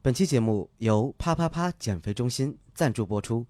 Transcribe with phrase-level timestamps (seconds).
[0.00, 3.44] 本期节目由啪啪啪减肥中心赞助播出。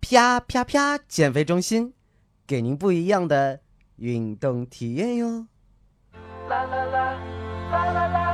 [0.00, 1.92] 啪啪啪减肥中心，
[2.46, 3.60] 给您不一样的
[3.96, 5.48] 运动体验哟。
[6.48, 7.18] 啦啦啦
[7.72, 8.30] 啦啦啦啦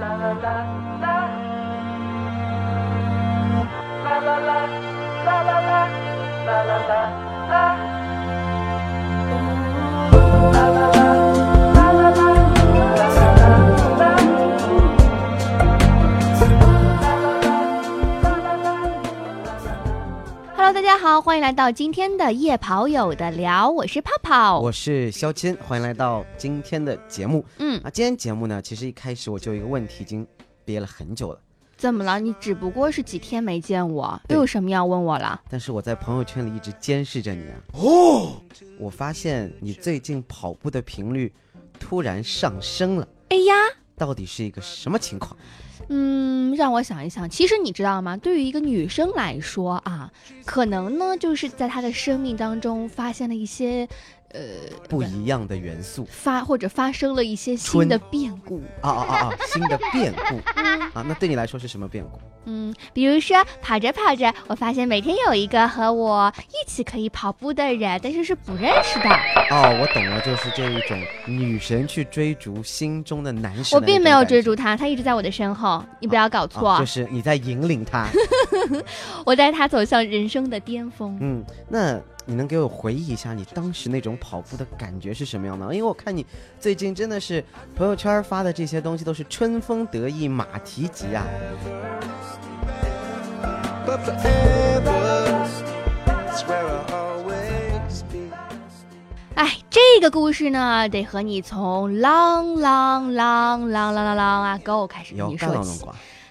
[0.00, 0.48] 啦啦
[1.00, 1.04] 啦，
[4.02, 4.66] 啦啦啦
[5.24, 6.92] 啦啦啦啦啦
[7.50, 7.52] 啦，
[10.52, 10.73] 啦
[20.84, 27.42] 家好，欢迎来到今天的夜跑友的聊，我是泡泡，我是肖谦，欢迎来到今天的节目。
[27.58, 30.26] 嗯，啊，今天节目呢，其实一开始我就有一个问题，已经
[30.62, 31.40] 憋了很久了。
[31.78, 32.20] 怎么了？
[32.20, 35.40] 你只不过是几天没见我，又有什么要问我了？
[35.48, 37.56] 但是我在朋友圈里一直监视着你啊。
[37.72, 38.42] 哦，
[38.78, 41.32] 我发现你最近跑步的频率
[41.80, 43.08] 突然上升了。
[43.30, 43.54] 哎呀，
[43.96, 45.34] 到底是一个什么情况？
[45.88, 47.28] 嗯，让我想一想。
[47.28, 48.16] 其实你知道吗？
[48.16, 50.10] 对于一个女生来说啊，
[50.44, 53.88] 可能呢，就是在她的生命当中发现了一些，
[54.30, 54.40] 呃，
[54.88, 58.62] 不一样的元素，发或者发生了一些新的变故。
[58.80, 59.32] 啊啊啊啊！
[59.46, 60.36] 新的变故
[60.98, 62.18] 啊，那对你来说是什么变故？
[62.46, 69.08] 嗯，比如说跑着跑着，我发现每天有一个和我一起可以跑步的人，但是是不认识的。
[69.50, 73.78] 哦，我懂了，就是这一种女神去追逐心中的男神。
[73.78, 76.78] 我并没有追逐他，他一直在我的身后，你不要搞错。
[76.78, 78.06] 就是你在引领他，
[79.24, 81.16] 我带他走向人生的巅峰。
[81.20, 85.66] 嗯，那你能给我回忆一下你当时那种跑步的感觉是什么样的？
[85.74, 86.24] 因为我看你
[86.58, 87.44] 最近真的是
[87.76, 91.24] 朋友圈发的这些东西都是春风得意马蹄疾啊。
[99.34, 105.84] 哎，这个故事呢，得和你从 long long long long long long ago 开始跟你说起。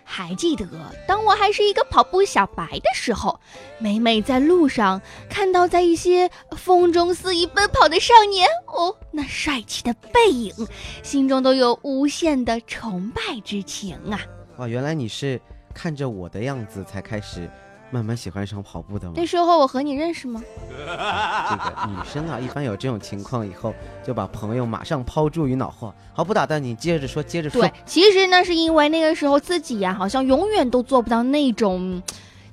[0.05, 0.67] 还记得
[1.07, 3.39] 当我还是一个跑步小白的时候，
[3.79, 10.53] 每每在路上看到在一些风中肆意奔跑的少年，哦，那帅气的背影，
[11.01, 14.19] 心中都有无限的崇拜之情啊！
[14.57, 15.41] 哇，原来你是。
[15.73, 17.49] 看着我的样子才开始
[17.91, 19.13] 慢慢喜欢上跑步的吗？
[19.15, 20.41] 那时候我和你认识吗？
[20.69, 23.73] 这个女生啊，一般有这种情况以后，
[24.03, 25.93] 就把朋友马上抛诸于脑后。
[26.13, 27.61] 好，不打断你，接着说，接着说。
[27.61, 32.01] 对，其实呢，是因为那个时候自己呀，好像永远都做不到那种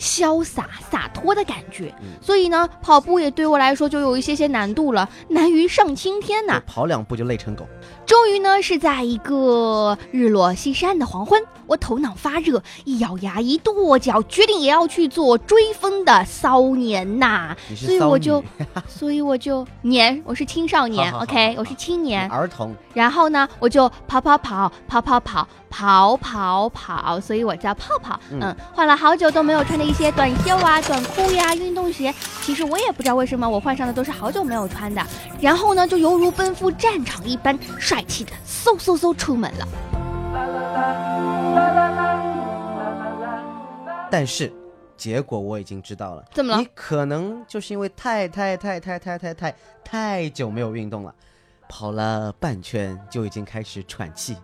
[0.01, 6.61] 潇洒洒脱的感觉，所以呢，跑步也对我来说就有一些些难度了，难于上青天呐。
[6.67, 7.69] 跑两步就累成狗。
[8.07, 17.55] 终于呢，是在一个日落西山的黄昏，我头脑发热，一咬牙，一跺脚，决定也要去做追风的骚年呐。
[17.77, 18.43] 所以我就，
[18.89, 22.75] 所以我就年，我是青少年，OK，我是青年儿童。
[22.95, 28.19] 然后呢，我就跑跑跑跑跑跑跑跑跑，所以我叫泡泡。
[28.33, 35.05] 嗯，换了好久都没有穿的一些短袖啊、短裤呀、运动鞋，其实我也不知道为什么我换上的都是好久没有穿的。
[35.41, 38.01] 然后呢，就犹如奔赴战场一般，帅。
[38.01, 39.69] 帅气的嗖嗖嗖出门了，
[44.11, 44.51] 但是
[44.97, 46.59] 结果我已经知道了，怎么了？
[46.59, 51.15] 你可能就是因为太太太太太太太太久没有运动了，
[51.69, 54.37] 跑了半圈就已经开始喘气。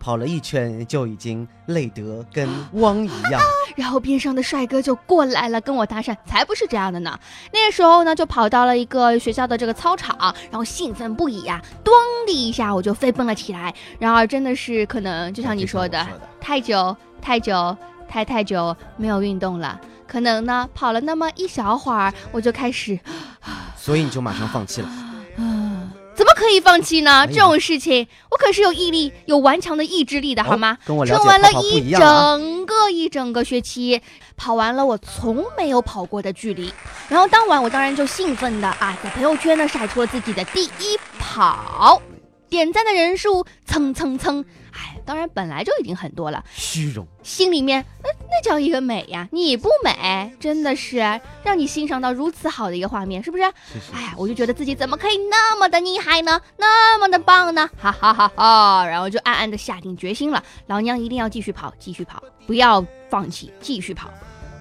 [0.00, 3.40] 跑了一圈就已经累得跟汪一样，
[3.76, 7.16] 然后边上的帅哥就过来了跟我搭讪，才不是这样的呢。
[7.52, 10.16] 那个时候呢，就跑到了一个学校的这个操场，
[10.50, 11.92] 然后兴奋不已呀，咚
[12.26, 13.72] 的一下我就飞奔了起来。
[13.98, 16.04] 然而真的是可能就像你说的，
[16.40, 17.76] 太久太久
[18.08, 19.78] 太太久没有运动了，
[20.08, 22.98] 可能呢跑了那么一小会儿，我就开始，
[23.76, 24.88] 所以你就马上放弃了。
[26.20, 27.26] 怎么可以放弃呢？
[27.26, 30.76] 这种事情，我可是有毅力、有顽强的意志力的，好吗？
[30.84, 33.98] 跟我撑完了一整个一整个学期，
[34.36, 36.70] 跑完了我从没有跑过的距离。
[37.08, 42.02] 然后当晚，我当然就兴奋的啊，在朋友圈呢晒出了自己的第一跑，
[42.50, 44.44] 点赞的人数蹭蹭蹭。
[44.72, 49.28] 哎，当然本来就已经很多了，虚荣，心里面那那叫一个美呀！
[49.32, 50.98] 你不美，真的是
[51.42, 53.42] 让你欣赏到如此好的一个画面，是不是？
[53.92, 56.40] 哎呀，我就觉得自己怎么可以那么的厉害呢？
[56.56, 57.68] 那么的棒呢？
[57.76, 58.86] 哈哈哈哈！
[58.86, 64.08] 然后就暗暗的下定决心了，老娘一定要继续跑，继续跑，不要放弃，继续跑。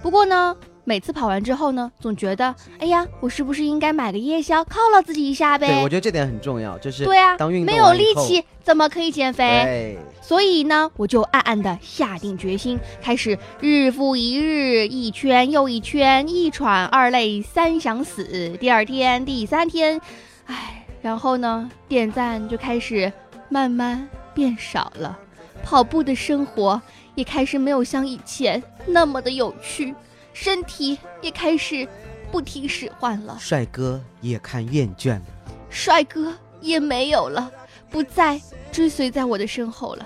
[0.02, 0.56] 不过呢。
[0.90, 5.68] 每次跑完之后呢，总觉得，哎呀，我是不是应该买个夜宵犒劳自己一下呗？
[5.68, 10.00] 对，我觉得这点很重要，就是对啊，当运动没有力气怎么可以减肥？
[10.20, 18.58] 所以呢，我就暗暗的下定决心，开始日复一日，一圈又一圈，一喘二累三想死。
[18.60, 20.02] 第二天、第三天，
[20.48, 23.14] 哎，然后呢，点赞就开始
[23.48, 25.16] 慢慢变少了，
[25.64, 26.82] 跑步的生活。
[27.16, 29.94] 也开始没有像以前那么的有趣，
[30.42, 31.86] 身体也开始
[32.32, 35.22] 不听使唤了，帅哥也看厌倦了，
[35.70, 37.52] 帅哥也没有了，
[37.92, 38.40] 不再
[38.72, 40.06] 追随在我的身后了。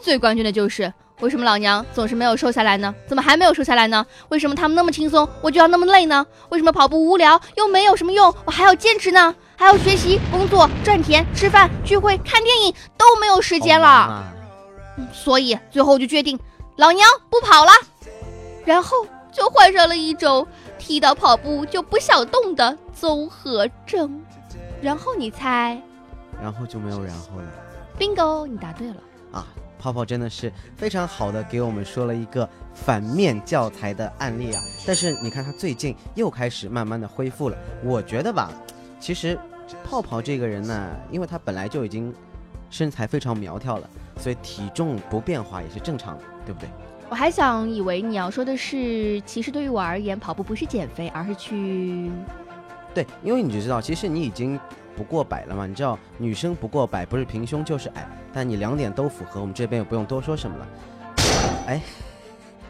[0.00, 2.94] 最关键的就是，为什么老娘总是没有瘦下来呢？
[3.08, 4.06] 怎么还没有瘦下来呢？
[4.28, 6.24] 为什么他们那么轻松，我就要那么累呢？
[6.50, 9.34] 为什么跑步无聊又没有什么用，我还要坚持呢？
[9.56, 14.32] 还要学习、工作、赚钱、吃饭、聚会、看电影都没有时间了，
[15.12, 16.38] 所以最后就决定，
[16.78, 17.72] 老娘不跑了，
[18.64, 20.46] 然后就患上了一种
[20.78, 24.22] 提到跑步就不想动的综合症。
[24.80, 25.82] 然后你猜？
[26.40, 27.44] 然后就没有然后了。
[27.98, 28.96] bingo，你答对了
[29.32, 29.44] 啊！
[29.76, 34.62] 泡泡真的是非常好的给我们说了一个反面教材的案例啊。
[34.86, 38.52] 但是你看他最近又开始慢慢的恢复了，我觉得吧。
[39.00, 39.36] 其实，
[39.82, 42.14] 泡泡这个人呢，因为他本来就已经
[42.70, 46.68] 身材非常苗条了，所以体重不变化也是正常的，对不对？
[47.08, 52.10] 我还想以为你要说的是，其实对于我而言，跑步不是减肥，而是去……
[52.92, 54.58] 对，因为你就知道，其实你已经
[54.96, 55.66] 不过百了嘛。
[55.66, 60.66] 你知道，女生不过百不是平胸就是矮，但你两点都符合，我们这边也不用多说什么了。
[61.66, 61.80] 哎。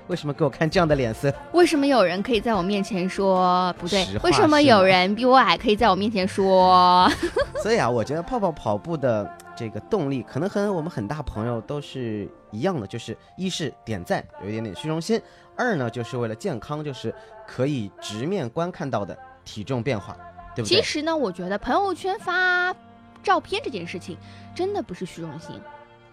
[0.08, 1.30] 为什么给我看这样的脸色？
[1.52, 4.06] 为什么有人可以在我面前说不对？
[4.22, 7.06] 为什么有人比我矮可以在我面前说？
[7.62, 15.18] 所以啊，我觉得泡泡跑步的这个动力可能和我们很大朋友都是一样的，就是一是点赞，有一点点虚荣心；
[15.56, 17.12] 二呢，就是为了健康，就是
[17.44, 20.16] 可以直面观看到的体重变化，
[20.54, 20.76] 对不对？
[20.76, 22.72] 其实呢，我觉得朋友圈发
[23.20, 24.16] 照片这件事情
[24.54, 25.60] 真的不是虚荣心。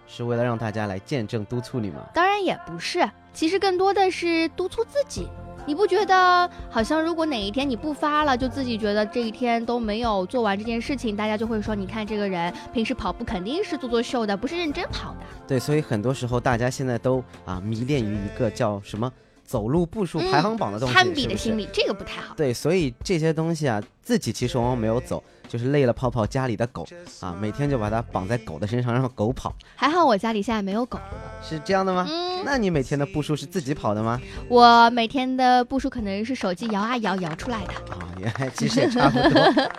[0.08, 2.02] 是为了让大家来见证督促你吗？
[2.16, 5.30] 当然也不是，其实更多的是督促自己。
[5.66, 15.20] 你不觉得好像如果哪一天你不发了，就自己觉得这一天都没有做完这件事情，大家就会说，你看这个人平时跑步肯定是做做秀的，不是认真跑的。
[15.48, 19.12] 对，所以很多时候大家现在都啊迷恋于一个叫什么？
[19.44, 22.34] 走路步数排行榜的东西，攀比的心理，这个不太好。
[22.36, 26.88] 对，所以这些东西啊，自己其实往往没有走，就是累了泡泡家里的狗
[27.20, 29.52] 啊，每天就把它绑在狗的身上，让狗跑。
[29.76, 31.00] 还好我家里现在没有狗，
[31.42, 32.06] 是这样的吗？
[32.08, 32.44] 嗯。
[32.46, 34.22] 那你每天的步数是自己跑的吗？
[34.48, 37.74] 我每天的步数可能是手机摇啊摇摇出来的。
[37.92, 39.70] 啊，原来其实也差不多。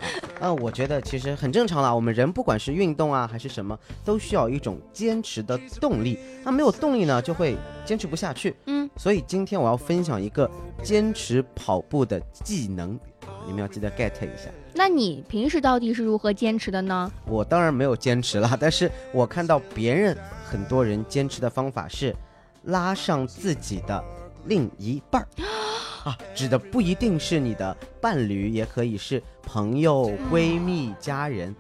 [0.41, 1.95] 嗯， 我觉得其实很正常了。
[1.95, 6.19] 我们人不管是运动啊还是什么，都需要一种坚持的动力。
[6.43, 8.57] 那没有动力呢，就会坚持不下去。
[8.67, 8.91] 嗯。
[8.97, 10.51] 所以今天我要分享一个
[10.83, 12.99] 坚持跑步的技能，
[13.47, 14.51] 你们要记得 get 一下。
[14.75, 17.11] 那你平时到底是如何坚持的呢？
[17.27, 22.15] 我当然没有坚持了，但是我看到别人很多人坚持的方法是
[22.65, 24.05] 拉上自己的
[24.47, 25.29] 另一半儿
[26.05, 31.55] 啊，指的不一定是你的伴侣，也可以是朋友、闺蜜、家人。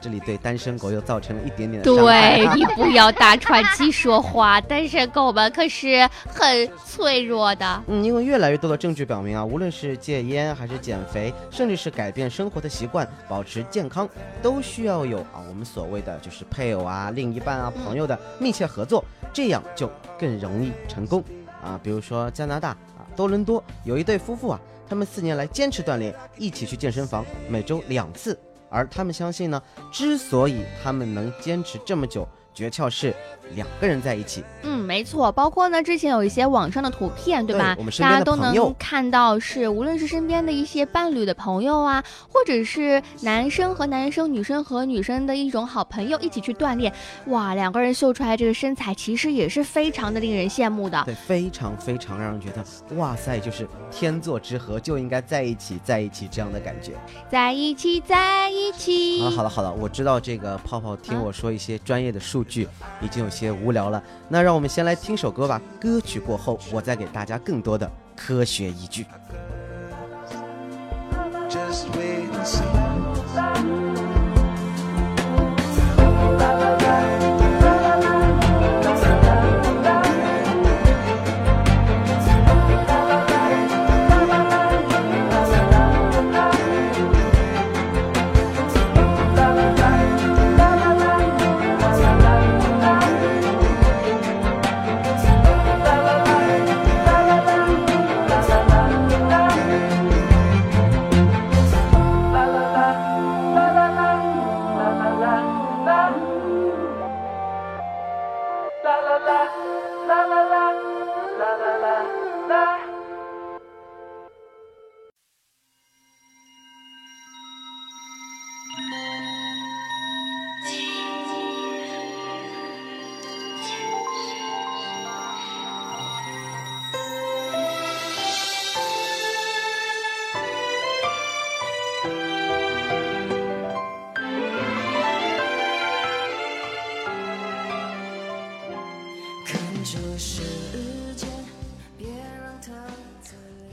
[0.00, 2.36] 这里对单身狗又造成了一点点的伤害。
[2.36, 7.82] 对你不要大喘气说话，单身狗们可是很脆弱的。
[7.86, 14.08] 嗯，因为越来越多的证据表明啊，无论是戒烟还是减肥，甚至是改变生活的习惯，保持健康，
[14.42, 21.24] 都需要有啊我们所谓的就是配偶啊、另一半啊、朋友的密切合作，这样就更容易成功
[21.62, 21.78] 啊。
[21.82, 28.38] 比如说加拿大啊多伦多有一对夫妇啊，他们四年来坚持锻炼，一起去健身房，每周两次。
[28.68, 32.26] 而他们相信呢，之所以他们能坚持这么久。
[32.56, 33.14] 诀窍是
[33.54, 34.42] 两个人在一起。
[34.62, 37.76] 嗯，没错，包括呢，之前有一些网上的图片，对吧？
[37.78, 42.02] 我们大家都能看到，是无论是身边的一些伴侣的朋友啊，
[42.32, 46.90] 或者是男生和男生、女生和女生的一种好朋友一起去锻炼，
[47.26, 51.02] 哇，两个人秀出来这个身材，其实也是非常的令人羡慕的。
[51.04, 52.64] 对，非常非常让人觉得，
[52.96, 56.92] 哇塞，就是天作之合，就应该在一起，在一起这样的感觉。
[57.30, 59.20] 在一起，在一起。
[59.20, 62.45] 好了好了好了，我知道这个泡泡听我说一些专业的数。
[62.46, 62.68] 剧
[63.00, 65.60] 已经有些无聊了，那让我们先来听首歌吧。
[65.80, 69.04] 歌曲过后，我再给大家更多的科学依据。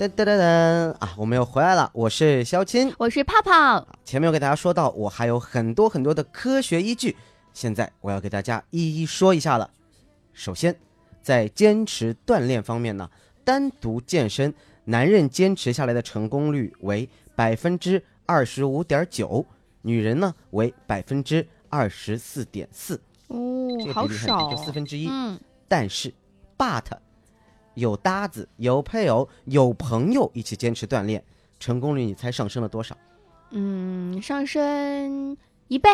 [0.04, 2.94] 噔噔噔噔啊，我们又回来了，我是肖钦。
[2.98, 3.88] 我是泡泡。
[4.04, 7.16] 前面我给大家说到，我还有很多很多的科学依据，
[7.54, 9.70] 现在我要给大家一一说一下了。
[10.34, 10.76] 首先，
[11.22, 13.10] 在坚持锻炼方面呢，
[13.46, 19.46] 单独健身，男人坚持下来的成功率为百分之二十五点九，
[19.84, 23.38] 女人呢为百分之二十四点四，哦
[23.80, 25.08] 这，个好少，就四分之一。
[25.10, 26.14] 嗯，但是
[26.58, 26.84] ，but
[27.76, 31.24] 有搭子、有配偶、有朋友一起坚持锻炼，
[31.60, 32.98] 成功率你猜上升了多少？
[33.52, 35.38] 嗯，上升
[35.68, 35.90] 一倍。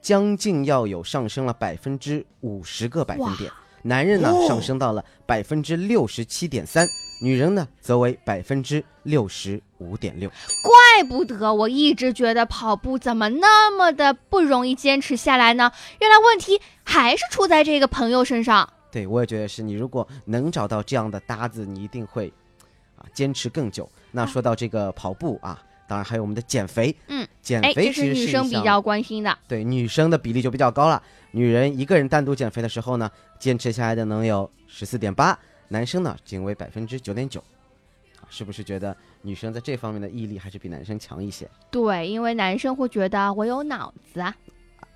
[0.00, 3.50] 将近要有上升了百分之五十个百分点。
[3.82, 6.86] 男人呢、哦上升到了百分之六十七点三，
[7.22, 10.28] 女人呢则为百分之六十五点六。
[10.62, 15.72] 怪不得我一直觉得跑步怎么那么的不容易坚持下来呢？
[15.98, 18.70] 原来问题还是出在这个朋友身上。
[18.90, 22.32] 对我也觉得是你如果能找到这样的搭子，你一定会
[22.96, 23.88] 啊坚持更久。
[24.10, 29.38] 那说到这个跑步啊，当然还有我们的减肥，嗯，哎，减肥是女生比较关心的。
[29.46, 31.02] 对女生的比例就比较高了。
[31.30, 37.40] 女人一个人单独减肥的时候呢，坚持下来的能有十四点八，男生呢仅为百分之九点九。
[38.20, 41.48] 啊，是不是觉得女生在这方面的毅力还是比男生强一些？
[41.70, 44.34] 对，因为男生会觉得我有脑子啊。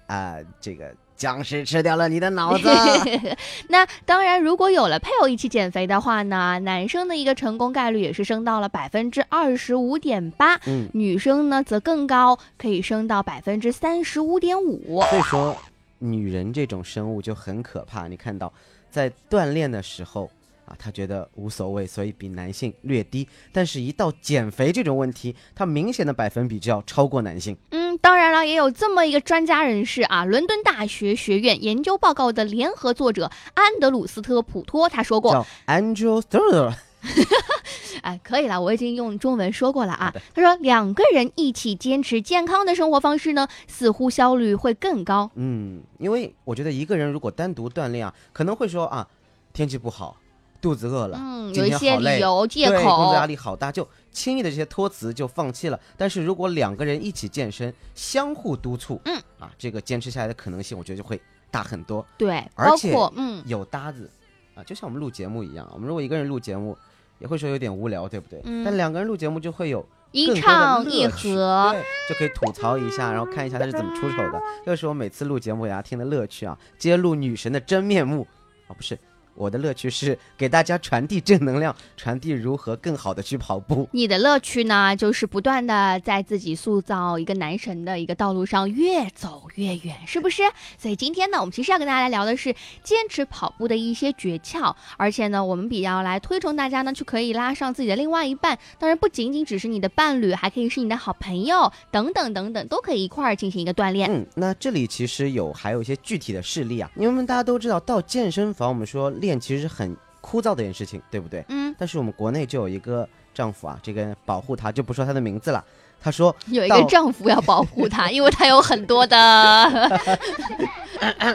[0.06, 2.68] 啊、这个僵尸吃掉了你的脑子。
[3.68, 15.02] 那当然，如果有了配偶一起减肥的话呢，男生的一个成功概率也是升到了百分之二十五点八，嗯，女生呢则更高，可以升到百分之三十五点五。
[15.10, 15.56] 所以说
[15.98, 18.08] 女人这种生物就很可怕。
[18.08, 18.52] 你看到
[18.90, 20.30] 在锻炼的时候
[20.66, 23.26] 啊，她觉得无所谓，所以比男性略低。
[23.52, 27.56] 但是，一到减肥这种问题，她明显的百分比就要超过男性。
[27.70, 36.74] 嗯，当然了，也有这么一个专家人士啊，伦敦大学学院研究报告的联合作者安德鲁斯特普托他说过，叫 Angel Thurr。
[38.00, 40.12] 哎，可以了，我已经用中文说过了啊。
[40.34, 45.30] 他说，两个人一起坚持健康的生活方式呢，似乎效率会更高。
[45.34, 49.06] 嗯，因为我觉得一个人如果单独锻炼啊，可能会说啊，
[49.52, 50.16] 天气不好，
[50.62, 53.26] 肚子饿了，嗯，有一些理由借口，工作压。
[53.26, 55.78] 力好大，就轻易的这些托词就放弃了。
[55.98, 62.06] 但是如果两个人一起健身，相互督促，嗯啊，这个坚持下来的可能性，我觉得就会大很多。
[62.16, 64.08] 对，包而且括嗯，有搭子
[64.54, 66.78] 啊，就像我们录节目一样，我们如果一个人录节目，
[67.18, 68.40] 也会说有点无聊，对不对？
[68.44, 71.72] 嗯但两个人录节目就会有一唱一趣和。
[71.72, 74.40] 对，就可以吐槽一下，然后看一下他是怎么出丑的。
[74.64, 78.26] 这个是我每次录节目给大家听的乐趣啊，揭露女神的真面目
[78.68, 78.98] 啊，不是。
[79.34, 83.88] 我的乐趣是给大家传递正能量，传递如何更好的去跑步。
[83.92, 90.42] 你的乐趣呢，就是不断的在自己塑造一个男神的一个道路上越走越远，是不是？
[90.78, 104.10] 所以今天呢，我们其实要跟大家来聊的是坚持跑步的一些诀窍，而且呢，我们比较来推崇大家呢，去可以拉上自己的另外一半，当然不仅仅只是你的伴侣，还可以是你的好朋友等等等等，都可以一块儿进行一个锻炼。
[104.10, 111.44] 嗯，那这里其实有还有一些具体的事例啊，因为我们大家都知道，到健身房我们说练其实是很枯燥的一件事情，对不对？
[111.48, 115.64] 嗯，但是我们国内就有一个丈夫啊，这个保护他就不说他的名字了，
[116.00, 119.18] 他说有一个丈夫要保护他，因为他有很多的。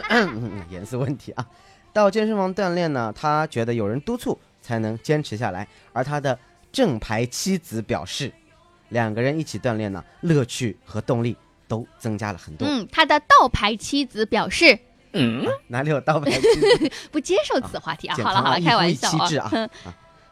[0.08, 1.46] 嗯，颜色问题啊。
[1.92, 6.38] 到健身房锻炼呢，他觉得有人督促才能坚持下来，而他的
[6.72, 8.32] 正牌妻子表示，
[8.90, 12.66] 两个人一起锻炼呢，乐趣和动力都增加了很多。
[12.68, 14.78] 嗯，他的倒牌妻子表示
[15.12, 16.90] 啊哪里有倒牌妻子？
[17.10, 18.14] 不接受此话题啊。
[18.16, 19.08] 健好了好了，开玩笑
[19.42, 19.68] 啊。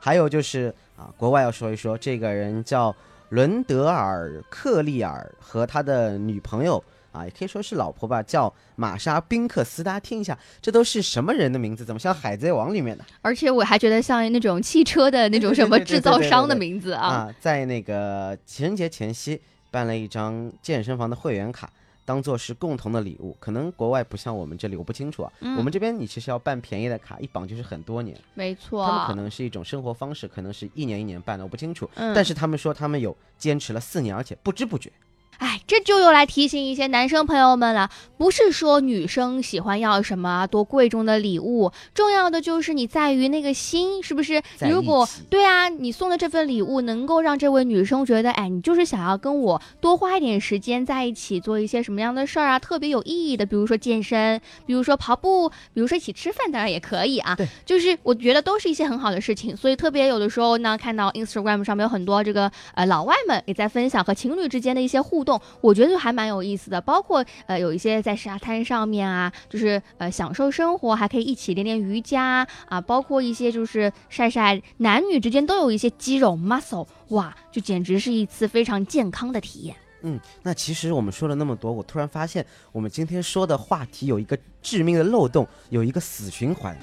[0.00, 2.94] 还有就是啊，国外要说一说，这个人叫
[3.30, 6.82] 伦德尔·克利尔和他的女朋友
[7.12, 9.82] 啊，也可以说是老婆吧，叫玛莎·宾克斯。
[9.82, 11.84] 大家听一下，这都是什么人的名字？
[11.84, 17.08] 怎么像《海贼王》里面的而且我还觉得像那种汽车的那种什么制造商的名字啊。
[17.26, 17.34] 啊？
[17.40, 21.68] 在那个情人节前夕办了一张健身房的会员卡。
[22.08, 25.30] 当做是共同的礼物，可能国外不像我们这里，我不清楚啊。
[25.40, 28.18] 嗯我们这边你其实要办便宜的卡，一绑就是很多年。
[28.32, 31.86] 没错，他们可能是一种生活方式，可能是一年一年办的，我不清楚。
[31.96, 34.90] 嗯但是他们说他们有坚持了四年，而且不知不觉。
[35.38, 44.42] 哎，这就又来提醒一些男生朋友们了，不是说女生喜欢要什么多贵重的礼物，重要的就是你在于那个心，是不是？
[44.56, 57.36] 在如果对啊，你送的这份礼物能够让这位女生觉得，哎，你就是想要跟我多花一点时间在一起，做一些什么样的事儿啊，特别有意义的，比如说健身，比如说跑步，比如说一起吃饭，当然也可以啊。
[57.36, 65.27] 对，就是我觉得都是一些很好的事情，所以特别有的时候呢，看到 Instagram 上面有很多这个呃老外们也在分享和情侣之间的一些互动。
[65.28, 66.80] 动，我觉得就还蛮有意思的。
[66.80, 79.76] 包括呃有一些在沙滩上面啊，就是呃享受生活，还可以一起练练瑜伽啊，包括一些就是晒晒男女之间都有一些肌肉 muscle，哇，就简直是一次非常健康的体验。
[80.02, 86.74] 嗯，那其实我们说了那么多，我突然发现我们今天说的话题有一个致命的漏洞，有一个死循环。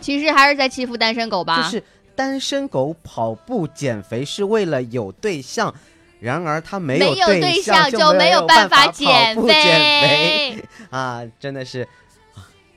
[0.00, 1.60] 其实还是在欺负单身狗吧？
[1.60, 1.82] 就是
[2.14, 5.74] 单身狗跑步减肥是为了有对象，
[6.20, 10.64] 然而他没有对象就没有办法减肥。
[10.90, 11.86] 啊，真的是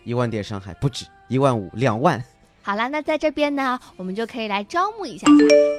[0.03, 2.23] 一万点伤害不止一万五两万。
[2.63, 5.25] 好了，那在这边呢，我们就可以来招募一下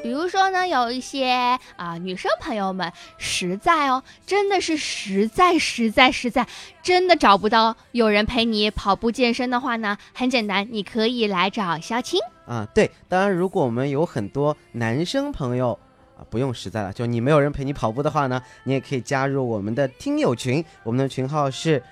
[0.03, 6.45] 比如说呢，有一些啊女生朋友们，实在哦，真的是实在实在实在，
[6.83, 12.67] 真的找不到有人陪你跑步健身的话呢，很简单，你可以来找肖青啊。
[12.75, 15.79] 对，当然，如果我们有很多男生朋友
[16.23, 21.83] 啊，不用实在了，就你没有人陪你跑步的话呢，你也可以加入我们的听友群，我们的群号是。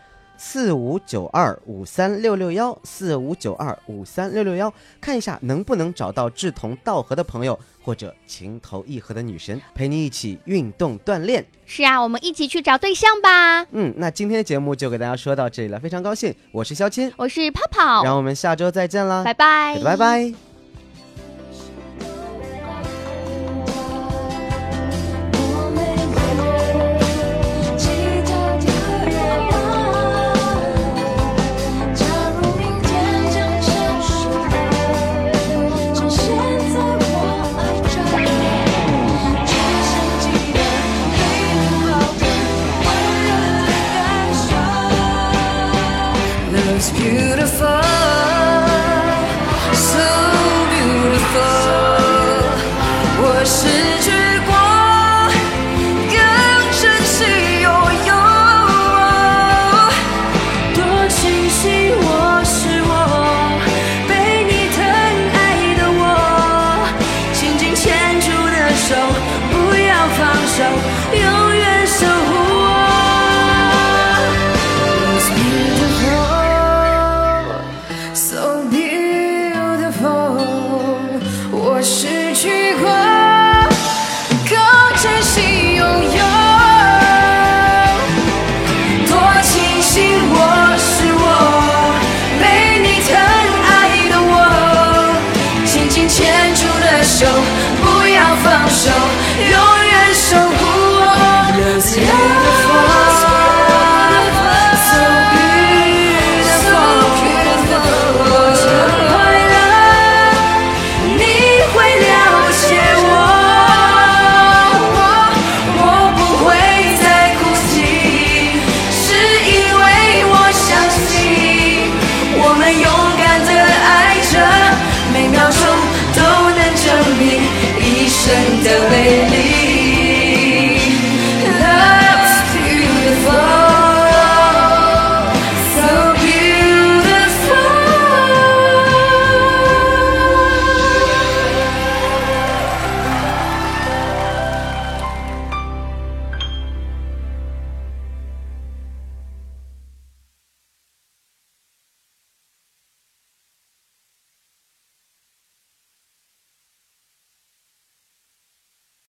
[0.43, 11.45] 四五九二五三六六幺，四五九二五三六六幺，看一下能不能找到志同道合的朋友，或者情投意合的女神，陪你一起运动锻炼。
[11.67, 13.67] 是啊，我们一起去找对象吧。
[13.73, 20.50] 嗯，那今天的节目就给大家说到这里了，非常高兴，我是肖钦，我是泡泡，让我们下周再见啦，拜拜，拜拜。
[53.40, 53.89] 我是